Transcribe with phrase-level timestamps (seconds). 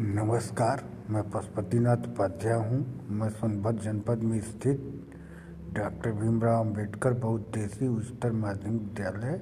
[0.00, 4.80] नमस्कार, मैं पशुपतिनाथ उपाध्याय हूँ। मैं सोनभद्र जनपद में स्थित
[5.74, 9.38] डॉक्टर भीमराव अंबेडकर बहुउद्देशीय उच्चतर माध्यमिक विद्यालय,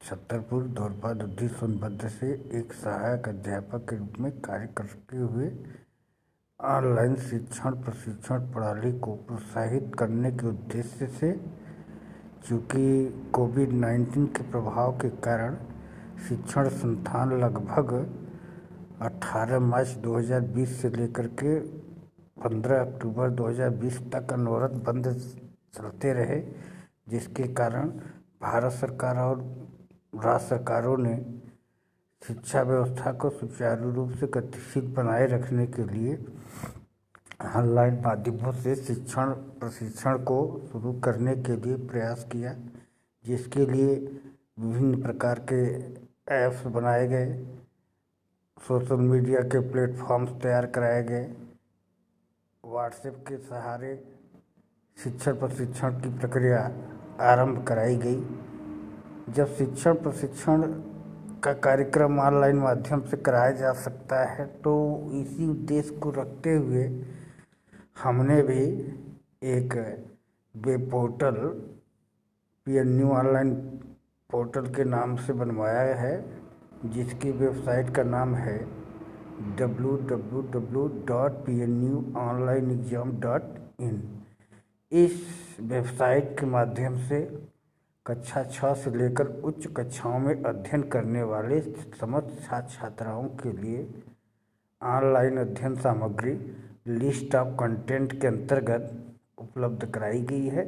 [0.00, 5.52] छतरपुर दौरपा दुद्धि सोनभद्र से एक सहायक अध्यापक के रूप में कार्य करते हुए
[6.60, 11.40] ऑनलाइन शिक्षण, प्रशिक्षण प्रणाली को प्रोत्साहित करने के उद्देश्य से
[12.48, 15.56] चूँकि कोविड नाइन्टीन के प्रभाव के कारण
[16.28, 18.24] शिक्षण संस्थान लगभग
[19.02, 21.58] 18 मार्च 2020 से लेकर के
[22.40, 25.08] 15 अक्टूबर 2020 तक अनवरत बंद
[25.74, 26.40] चलते रहे,
[27.08, 27.88] जिसके कारण
[28.42, 29.38] भारत सरकार और
[30.14, 31.16] राज्य सरकारों ने
[32.28, 36.24] शिक्षा व्यवस्था को सुचारू रूप से गतिशील बनाए रखने के लिए
[37.56, 42.54] ऑनलाइन माध्यमों से शिक्षण, प्रशिक्षण को शुरू करने के लिए प्रयास किया,
[43.24, 43.94] जिसके लिए
[44.60, 45.62] विभिन्न प्रकार के
[46.34, 47.46] ऐप्स बनाए गए।
[48.56, 51.24] सोशल मीडिया के प्लेटफॉर्म्स तैयार कराए गए।
[52.64, 53.94] व्हाट्सएप के सहारे
[54.96, 56.60] शिक्षण प्रशिक्षण की प्रक्रिया
[57.22, 60.62] आरंभ कराई गई। जब शिक्षण प्रशिक्षण
[61.44, 64.74] का कार्यक्रम ऑनलाइन माध्यम से कराया जा सकता है तो
[65.12, 66.84] इसी उद्देश्य को रखते हुए
[68.02, 68.64] हमने भी
[69.48, 69.76] एक
[70.54, 71.36] web portal
[72.66, 73.54] P N U online
[74.30, 76.14] portal के नाम से बनवाया है।
[76.84, 78.58] जिसकी वेबसाइट का नाम है
[79.58, 83.42] W W W dot P N U online exam dot
[83.80, 84.02] in
[84.92, 85.22] इस
[85.60, 87.20] वेबसाइट के माध्यम से
[88.06, 91.60] कक्षा छः से लेकर उच्च कक्षाओं में अध्ययन करने वाले
[92.00, 93.86] समस्त छात्र छात्राओं के लिए
[94.82, 96.38] ऑनलाइन अध्ययन सामग्री
[96.88, 98.92] लिस्ट ऑफ़ कंटेंट के अंतर्गत
[99.38, 100.64] उपलब्ध कराई गई है,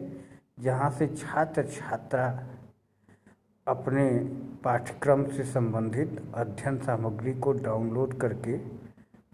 [0.61, 2.27] जहाँ से छात्र छात्रा
[3.69, 4.09] अपने
[4.65, 8.55] पाठ्यक्रम से संबंधित अध्ययन सामग्री को डाउनलोड करके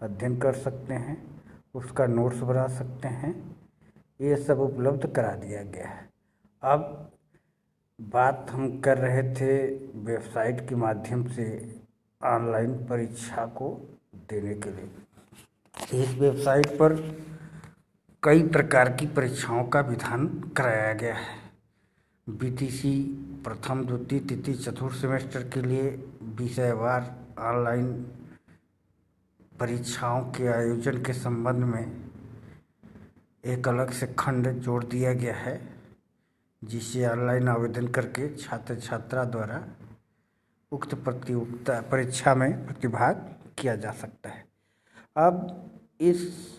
[0.01, 1.17] अध्ययन कर सकते हैं,
[1.75, 3.57] उसका नोट्स बना सकते हैं।
[4.21, 6.09] ये सब उपलब्ध करा दिया गया है।
[6.63, 7.11] अब
[8.01, 11.45] बात हम कर रहे थे वेबसाइट के माध्यम से
[12.23, 13.69] ऑनलाइन परीक्षा को
[14.29, 16.95] देने के लिए। इस वेबसाइट पर
[18.23, 20.27] कई प्रकार की परीक्षाओं का विधान
[20.57, 21.44] कराया गया है।
[22.29, 22.91] बीटीसी
[23.45, 25.89] प्रथम, द्वितीय, तृतीय, चतुर्थ सेमेस्टर के लिए
[26.23, 27.01] विषयवार
[27.39, 27.93] ऑनलाइन
[29.59, 32.11] परीक्षाओं के आयोजन के संबंध में
[33.45, 35.59] एक अलग से खंड जोड़ दिया गया है,
[36.63, 39.63] जिसे ऑनलाइन आवेदन करके छात्र छात्रा द्वारा
[40.71, 44.45] उक्त प्रतियोगिता, परीक्षा में प्रतिभाग किया जा सकता है।
[45.17, 45.69] अब
[46.01, 46.57] इस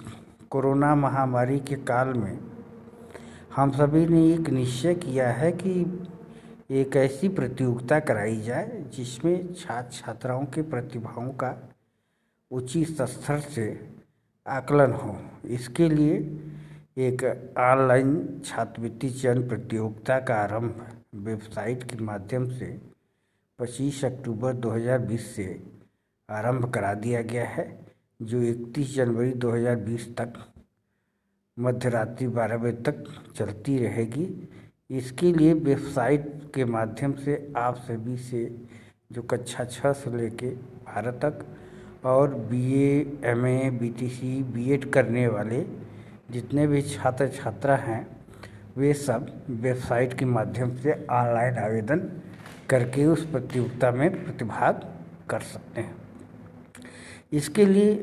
[0.51, 2.56] कोरोना महामारी के काल में
[3.57, 5.71] हम सभी ने एक निश्चय किया है कि
[6.71, 11.53] एक ऐसी प्रतियोगिता कराई जाए जिसमें छात्र छात्राओं के प्रतिभाओं का
[12.51, 13.65] उचित स्तर से
[14.47, 15.17] आकलन हो।
[15.49, 16.17] इसके लिए
[16.99, 17.25] एक
[17.59, 20.85] ऑनलाइन छात्रवृत्ति चयन प्रतियोगिता का आरंभ
[21.27, 22.69] वेबसाइट के माध्यम से
[23.59, 25.49] 25 अक्टूबर 2020 से
[26.29, 27.67] आरंभ करा दिया गया है,
[28.23, 30.39] जो 31 जनवरी 2020 तक
[31.57, 33.05] मध्य रात्रि बारह बजे तक
[33.37, 34.27] चलती रहेगी।
[34.91, 38.45] इसके लिए वेबसाइट के माध्यम से आप सभी से
[39.13, 41.45] जो कक्षा छः से लेके बारह तक
[42.05, 45.65] और बीए, एमए, बीटीसी, बीएड करने वाले
[46.31, 48.07] जितने भी छात्र छात्रा हैं
[48.77, 51.99] वे सब वेबसाइट के माध्यम से ऑनलाइन आवेदन
[52.71, 54.87] करके उस प्रतियोगिता में प्रतिभाग
[55.31, 55.97] कर सकते हैं।
[57.33, 57.95] इसके लिए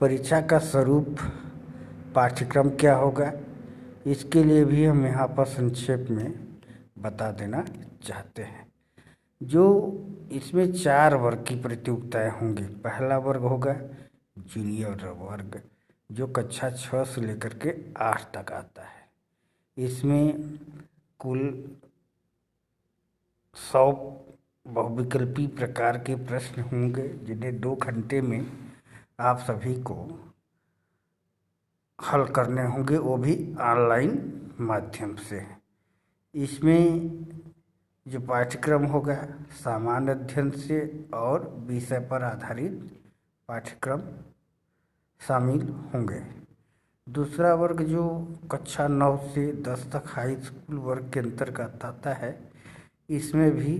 [0.00, 1.16] परीक्षा का स्वरूप
[2.14, 3.32] पाठ्यक्रम क्या होगा,
[4.06, 6.32] इसके लिए भी हम यहाँ पर संक्षेप में
[6.98, 7.64] बता देना
[8.02, 8.66] चाहते हैं।
[9.40, 9.64] जो
[10.32, 13.72] इसमें चार वर्ग की प्रतियोगिताएँ होंगी, पहला वर्ग होगा
[14.38, 15.60] जूनियर वर्ग,
[16.10, 19.02] जो कक्षा छः से लेकर के आठ तक आता है।
[19.76, 20.58] इसमें
[21.20, 21.40] कुल
[23.56, 23.90] सौ
[24.66, 28.46] बहुविकल्पी प्रकार के प्रश्न होंगे, जिन्हें दो घंटे में
[29.20, 29.94] आप सभी को
[31.98, 35.42] हल करने होंगे, वो भी ऑनलाइन माध्यम से।
[36.34, 37.10] इसमें
[38.06, 39.14] जो पाठ्यक्रम होगा,
[39.54, 42.72] सामान्य अध्ययन से और विषय पर आधारित
[43.48, 44.02] पाठ्यक्रम
[45.20, 46.20] शामिल होंगे।
[47.06, 48.04] दूसरा वर्ग जो
[48.50, 52.38] कक्षा नौ से दस तक हाई स्कूल वर्ग के अंतर्गत आता है,
[53.10, 53.76] इसमें भी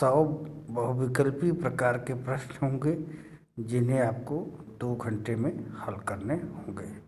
[0.00, 2.96] सौ बहुविकल्पी प्रकार के प्रश्न होंगे,
[3.60, 4.40] जिन्हें आपको
[4.80, 7.07] दो घंटे में हल करने होंगे।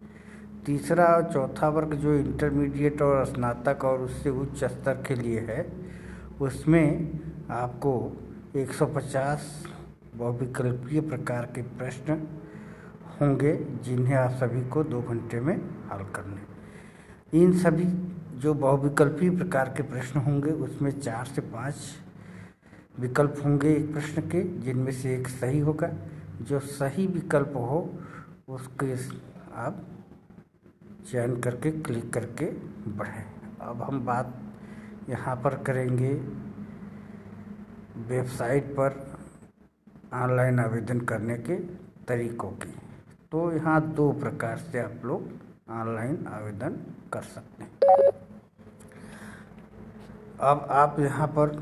[0.67, 5.73] तीसरा और चौथा वर्ग जो इंटरमीडिएट और स्नातक और उससे उच्च स्तर के लिए है,
[6.41, 7.11] उसमें
[7.51, 8.13] आपको
[8.57, 9.67] 150
[10.15, 12.27] बहुविकल्पीय प्रकार के प्रश्न
[13.21, 15.55] होंगे, जिन्हें आप सभी को दो घंटे में
[15.93, 17.85] हल करने। इन सभी
[18.39, 21.75] जो बहुविकल्पीय प्रकार के प्रश्न होंगे, उसमें चार से पाँच
[23.01, 25.91] विकल्प होंगे एक प्रश्न के, जिनमें से एक सही होगा।
[26.43, 27.95] जो सही विकल्प हो,
[28.49, 28.95] उसके
[29.55, 29.87] आप
[31.03, 32.47] चयन करके क्लिक करके
[32.97, 33.25] बढ़ें।
[33.61, 34.35] अब हम बात
[35.09, 36.13] यहाँ पर करेंगे।
[38.09, 38.99] वेबसाइट पर
[40.15, 41.57] ऑनलाइन आवेदन करने के
[42.09, 42.75] तरीकों की।
[43.33, 45.29] तो यहाँ दो प्रकार से आप लोग
[45.73, 46.77] ऑनलाइन आवेदन
[47.13, 47.71] कर सकते हैं।
[50.43, 51.57] अब आप यहाँ पर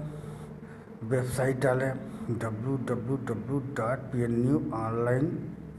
[1.05, 1.93] वेबसाइट डालें।
[2.31, 5.27] W W W dot P N U online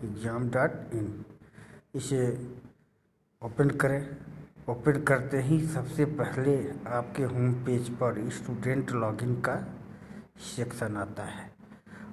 [0.04, 1.14] exam dot in
[1.96, 2.22] इसे
[3.42, 4.02] ओपन करें।
[4.70, 6.56] ओपन करते ही सबसे पहले
[6.88, 9.56] आपके होम पेज पर स्टूडेंट लॉगिन का
[10.46, 11.50] सेक्शन आता है।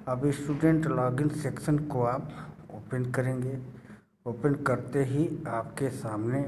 [0.07, 2.29] अब स्टूडेंट लॉगिन सेक्शन को आप
[2.75, 3.57] ओपन करेंगे।
[4.25, 6.41] ओपन करते ही आपके सामने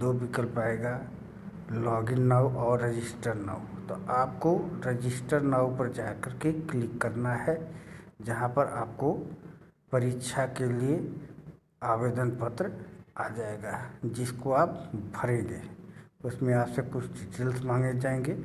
[0.00, 1.00] दो विकल्प आएगा
[1.72, 4.54] लॉगिन नाउ और रजिस्टर नाउ तो आपको
[4.86, 7.56] रजिस्टर नाउ पर जा कर के क्लिक करना है,
[8.22, 9.12] जहाँ पर आपको
[9.92, 11.00] परीक्षा के लिए
[11.86, 12.70] आवेदन पत्र
[13.18, 14.68] आ जाएगा, जिसको आप
[15.14, 15.60] भरेंगे।
[16.24, 18.36] उसमें आपसे कुछ डिटेल्स मांगे जाएँगे।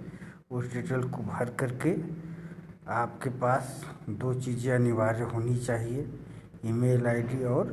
[0.52, 1.96] उस डिटेल को भर करके
[2.94, 6.08] आपके पास दो चीज़ें अनिवार्य होनी चाहिए।
[6.66, 7.72] ईमेल आईडी और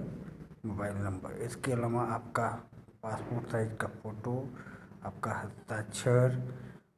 [0.66, 2.48] मोबाइल नंबर। इसके अलावा आपका
[3.02, 4.34] पासपोर्ट साइज़ का फ़ोटो,
[5.04, 6.38] आपका हस्ताक्षर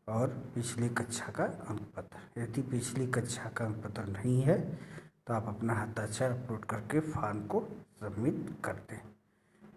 [0.08, 4.58] और पिछली कक्षा का अंक पत्र यदि पिछली कक्षा का अंक पत्र नहीं है
[5.26, 7.60] तो आप अपना हस्ताक्षर अपलोड करके फॉर्म को
[8.00, 9.00] सबमिट कर दें।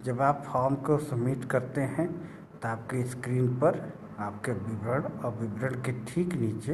[0.05, 2.07] जब आप फॉर्म को सबमिट करते हैं
[2.59, 3.77] तो आपके स्क्रीन पर
[4.19, 6.73] आपके विवरण और विवरण के ठीक नीचे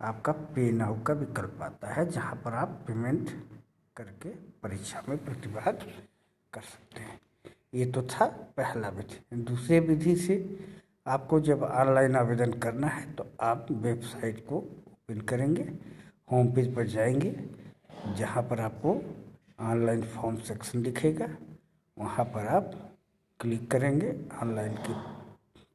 [0.00, 3.30] आपका पे नाउ का विकल्प आता है, जहाँ पर आप पेमेंट
[3.96, 4.28] करके
[4.62, 5.78] परीक्षा में प्रतिभाग
[6.52, 7.18] कर सकते हैं।
[7.74, 8.26] ये तो था
[8.56, 10.36] पहला विधि। दूसरे विधि से
[11.06, 15.62] आपको जब ऑनलाइन आवेदन करना है तो आप वेबसाइट को ओपन करेंगे
[16.32, 17.36] होम पेज पर जाएँगे,
[18.16, 19.00] जहाँ पर आपको
[19.60, 21.28] ऑनलाइन फॉर्म सेक्शन दिखेगा।
[21.98, 22.70] वहाँ पर आप
[23.40, 24.10] क्लिक करेंगे,
[24.42, 24.94] ऑनलाइन के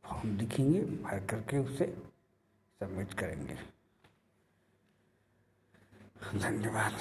[0.08, 1.86] फॉर्म लिखेंगे भर करके उसे
[2.80, 3.56] सबमिट करेंगे।
[6.40, 6.94] धन्यवाद।